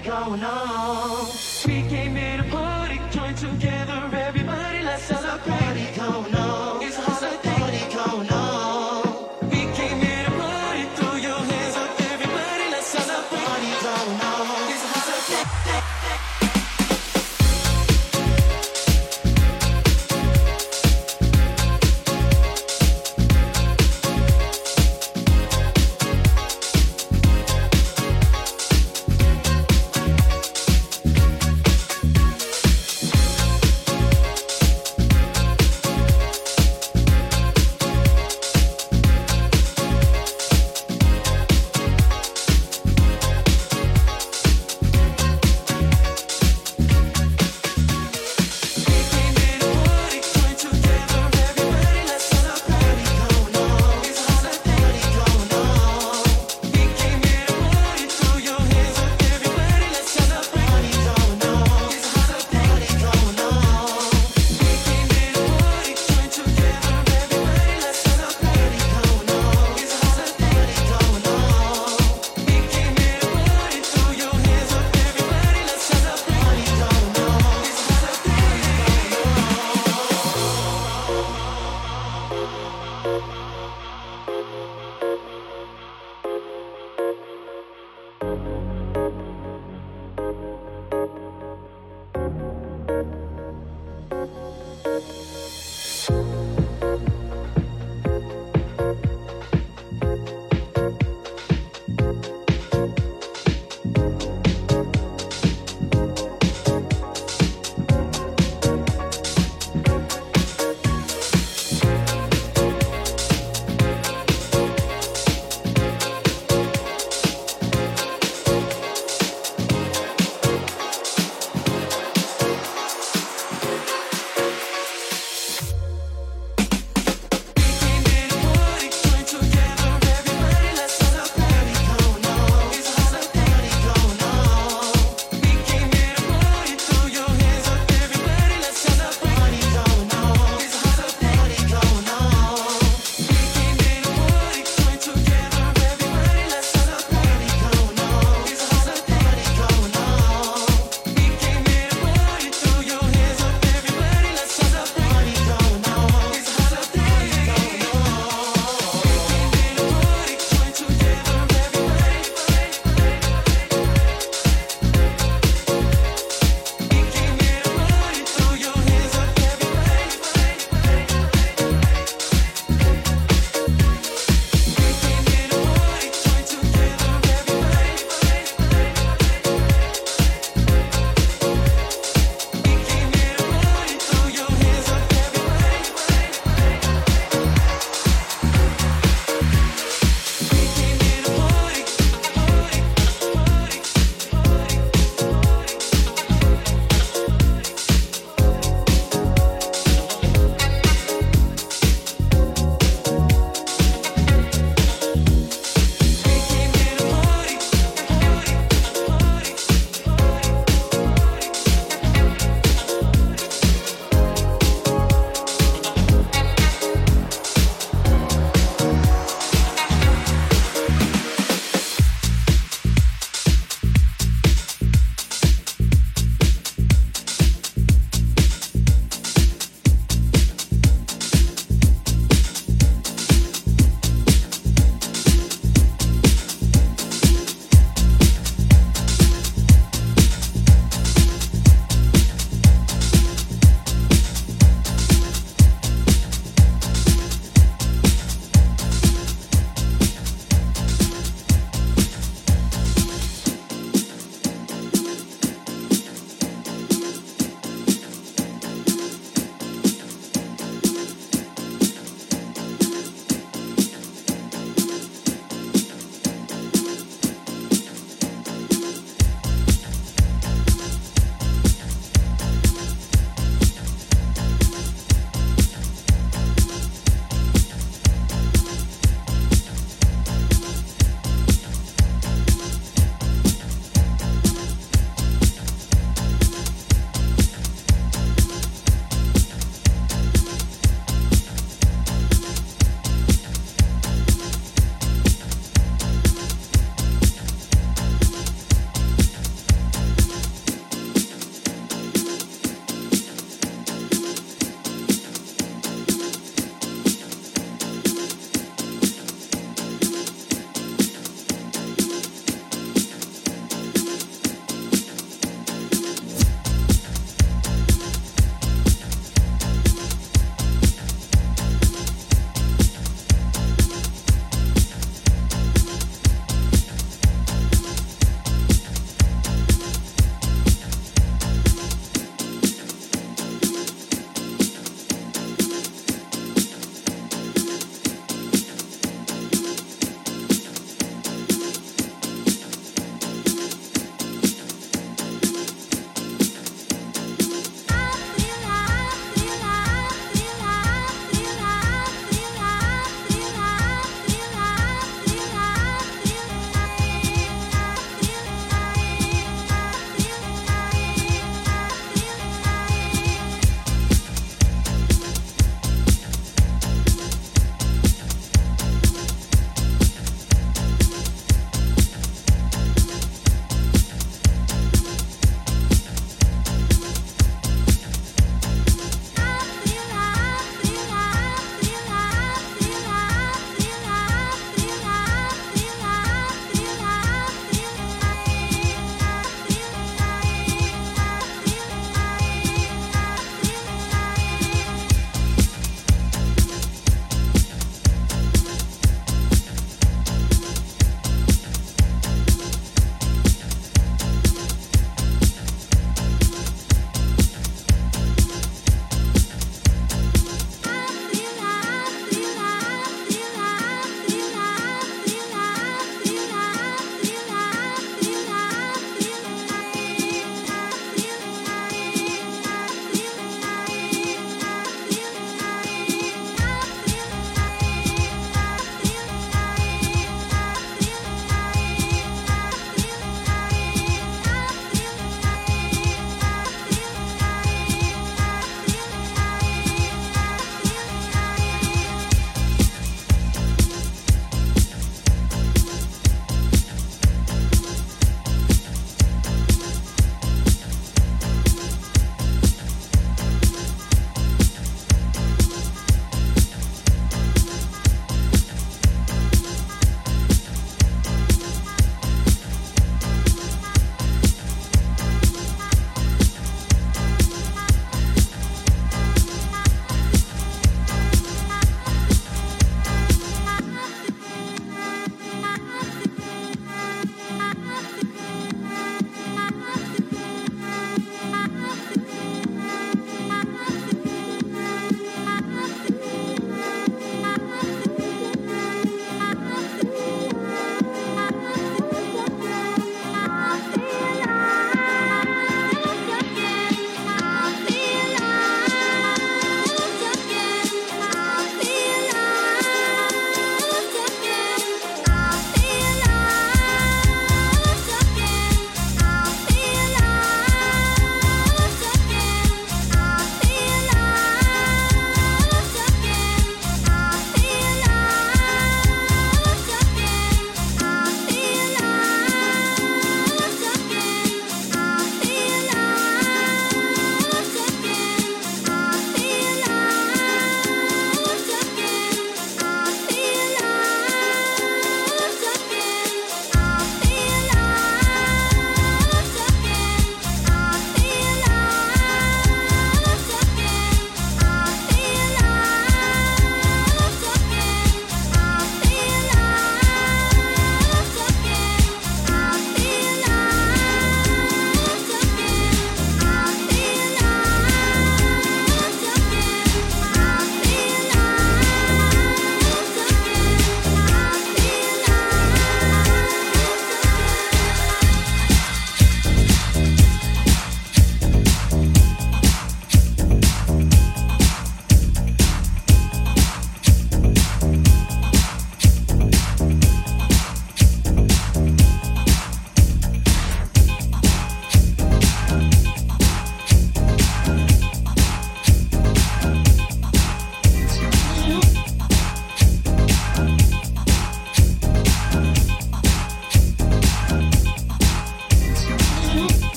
going 0.00 0.42
on. 0.44 1.26
We 1.66 1.82
came 1.88 2.16
here 2.16 2.38
to 2.38 2.44
party, 2.50 3.00
join 3.10 3.34
together, 3.34 4.10
everybody, 4.12 4.82
let's 4.82 5.02
celebrate. 5.02 5.58
Party 5.58 5.86
going 5.96 6.33
on. 6.33 6.33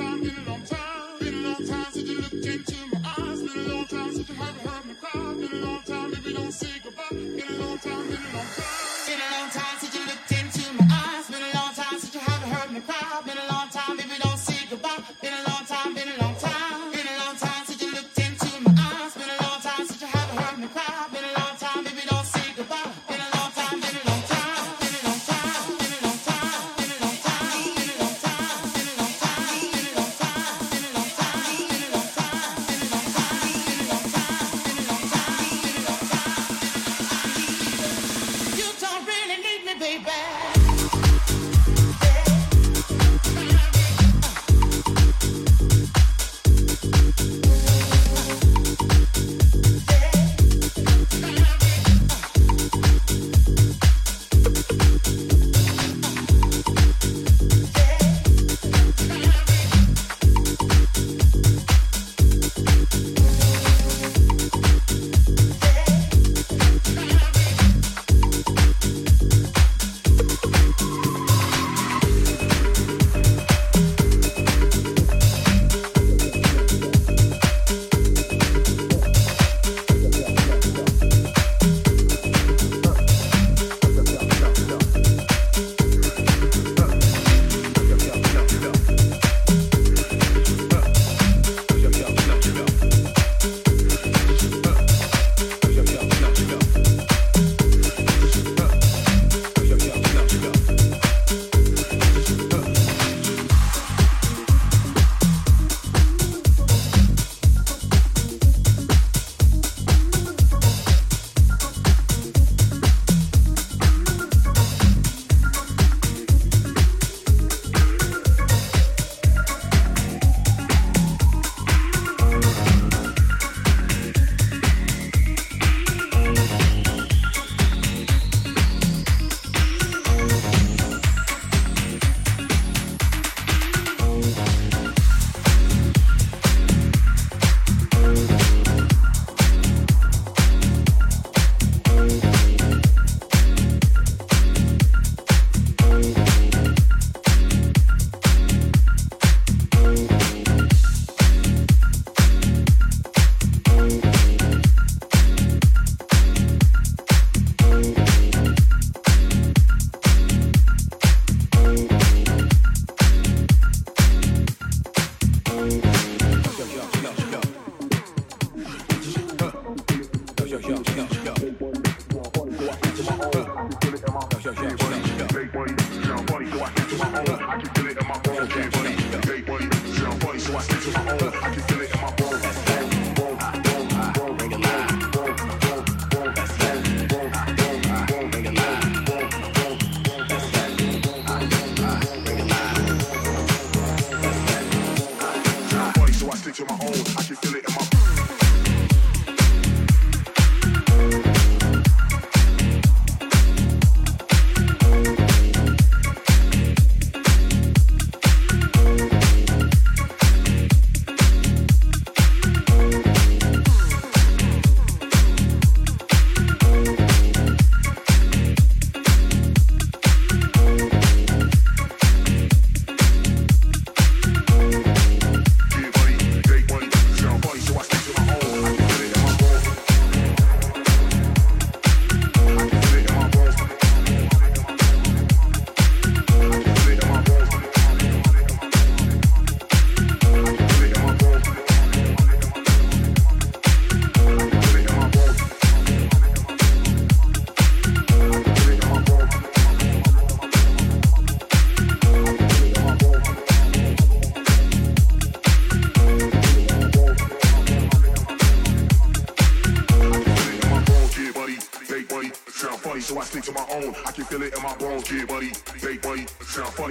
been 0.00 0.36
a 0.38 0.50
long 0.50 0.62
time, 0.64 1.18
been 1.20 1.34
a 1.34 1.48
long 1.48 1.66
time 1.66 1.92
since 1.92 2.08
you 2.08 2.20
looked 2.20 2.46
into 2.46 2.76
my 2.92 3.00
eyes. 3.18 3.42
Been 3.42 3.58
a 3.70 3.74
long 3.74 3.86
time 3.86 4.12
since 4.14 4.28
you 4.28 4.34
haven't 4.34 4.68
heard 4.68 4.86
me 4.86 4.94
cry. 5.00 5.34
Been 5.40 5.52
a 5.52 5.66
long 5.66 5.82
time, 5.82 6.10
baby, 6.12 6.32
don't 6.34 6.52
say 6.52 6.80
goodbye. 6.82 7.04
Been 7.10 7.48
a 7.48 7.58
long 7.64 7.78
time, 7.78 8.06
been 8.08 8.18
a 8.18 9.28
long 9.36 9.50
time, 9.50 9.76
since 9.80 9.94
you 9.94 10.06
looked 10.06 10.32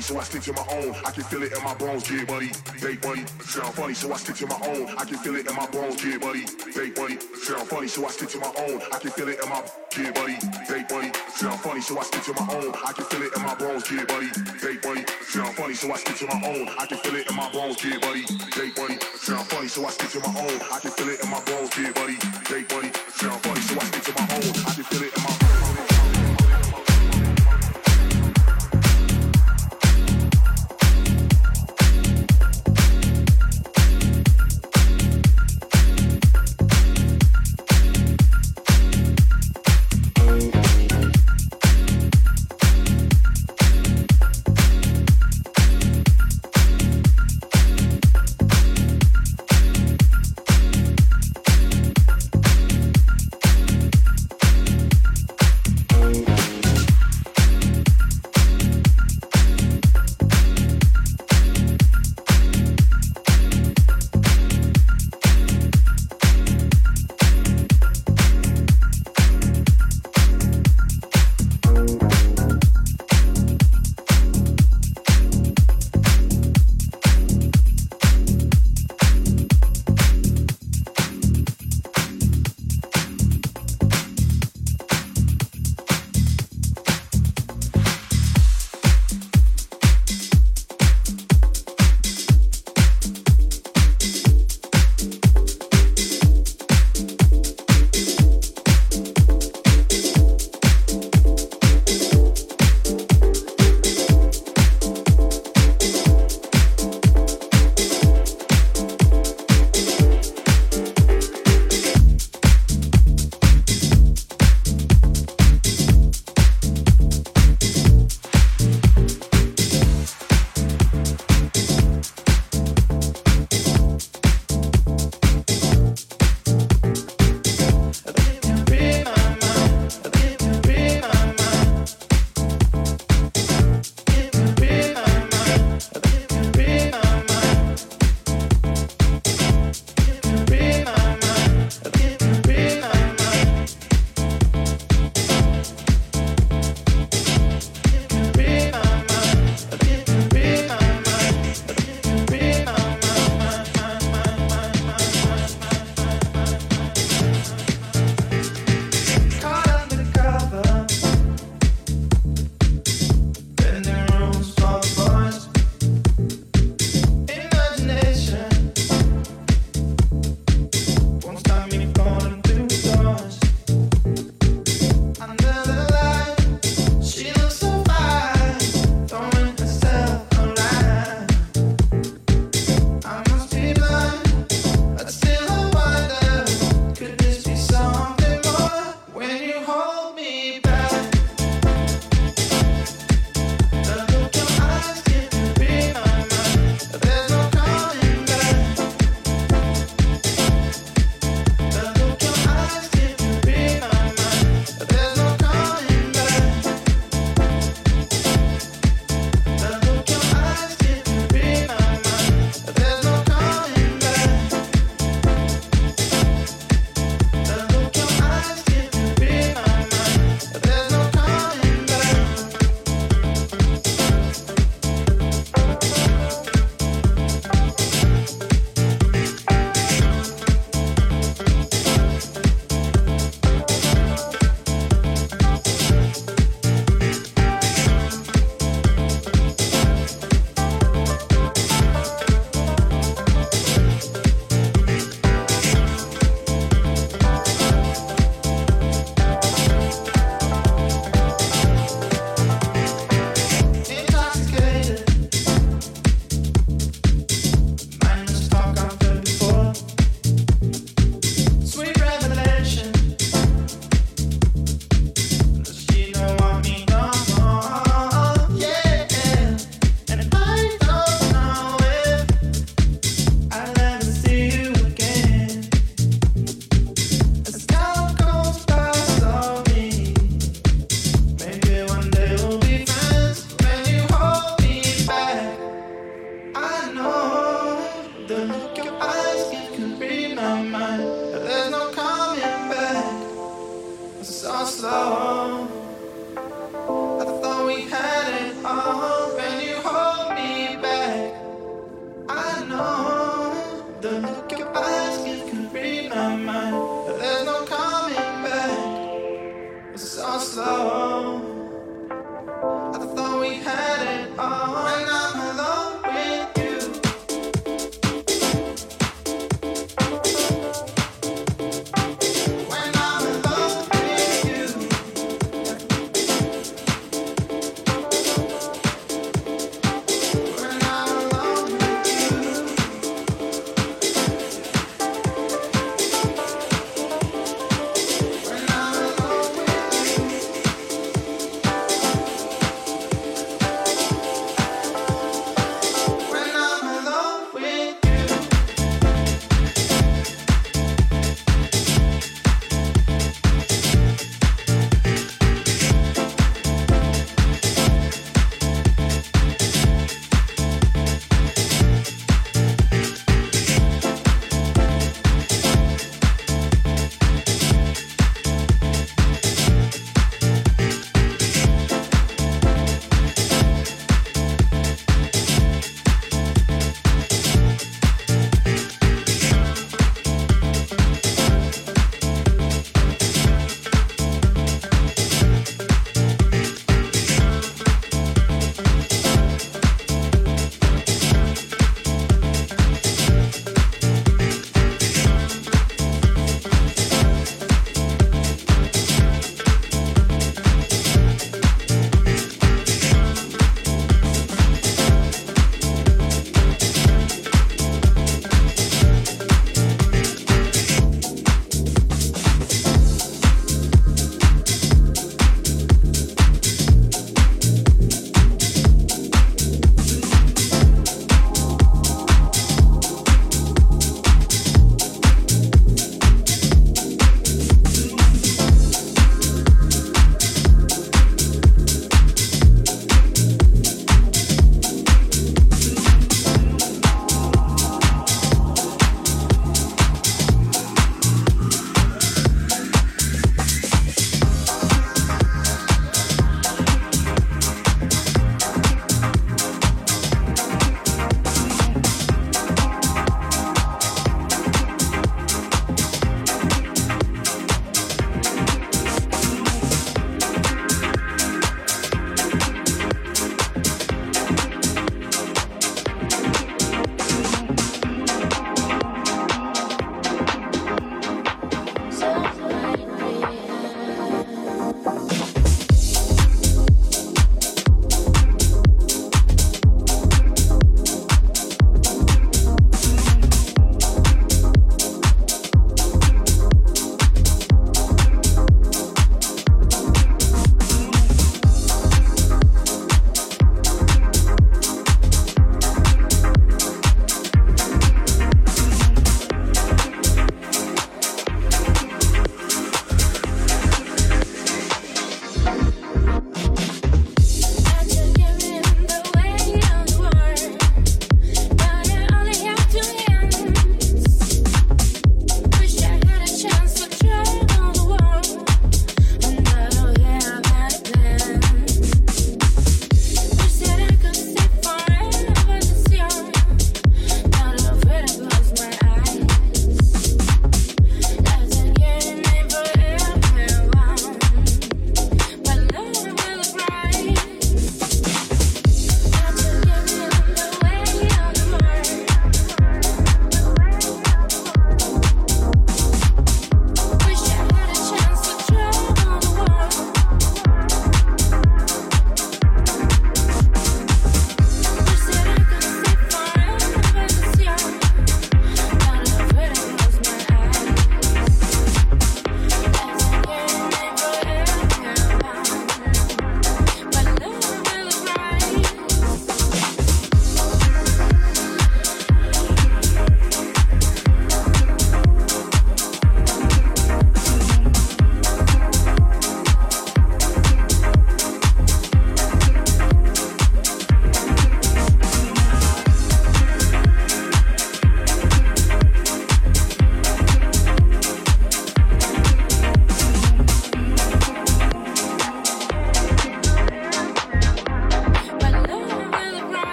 so 0.00 0.18
I 0.18 0.24
stick 0.24 0.42
to 0.42 0.52
my 0.52 0.66
own. 0.70 0.94
I 1.04 1.10
can 1.10 1.24
feel 1.24 1.42
it 1.42 1.52
in 1.56 1.62
my 1.62 1.74
bones, 1.74 2.10
yeah, 2.10 2.24
buddy. 2.24 2.50
They 2.80 2.96
buddy, 2.96 3.24
sound 3.40 3.74
funny, 3.74 3.94
so 3.94 4.12
I 4.12 4.16
stick 4.16 4.36
to 4.36 4.46
my 4.46 4.60
own. 4.66 4.88
I 4.96 5.04
can 5.04 5.18
feel 5.18 5.36
it 5.36 5.48
in 5.48 5.54
my 5.54 5.66
bones, 5.66 6.04
yeah, 6.04 6.18
buddy. 6.18 6.44
They 6.74 6.90
buddy, 6.90 7.18
sound 7.42 7.68
funny, 7.68 7.88
so 7.88 8.06
I 8.06 8.10
stick 8.10 8.28
to 8.30 8.38
my 8.38 8.52
own. 8.58 8.80
I 8.92 8.98
can 8.98 9.10
feel 9.10 9.28
it 9.28 9.40
in 9.42 9.48
my 9.48 9.62
yeah, 9.96 10.12
buddy. 10.12 10.36
They 10.68 10.82
buddy, 10.84 11.10
sound 11.32 11.60
funny, 11.60 11.80
so 11.80 11.98
I 11.98 12.02
stick 12.02 12.22
to 12.24 12.34
my 12.34 12.54
own. 12.54 12.74
I 12.84 12.92
can 12.92 13.04
feel 13.06 13.22
it 13.22 13.36
in 13.36 13.42
my 13.42 13.54
bones, 13.54 13.90
yeah, 13.90 14.04
buddy. 14.04 14.28
They 14.60 14.76
buddy, 14.76 15.04
sound 15.22 15.56
funny, 15.56 15.74
so 15.74 15.92
I 15.92 15.96
stick 15.96 16.16
to 16.16 16.26
my 16.26 16.40
own. 16.46 16.68
I 16.78 16.86
can 16.86 16.98
feel 16.98 17.14
it 17.16 17.30
in 17.30 17.36
my 17.36 17.50
bones, 17.52 17.84
yeah, 17.84 17.98
buddy. 17.98 18.24
They 18.56 18.70
buddy, 18.76 18.98
sound 19.16 19.46
funny, 19.48 19.68
so 19.68 19.86
I 19.86 19.90
stick 19.90 20.10
to 20.10 20.20
my 20.20 20.40
own. 20.40 20.60
I 20.72 20.78
can 20.80 20.90